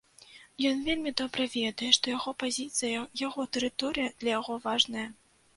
[0.69, 5.07] Ён вельмі добра ведае, што яго пазіцыя, яго тэрыторыя для яго важная.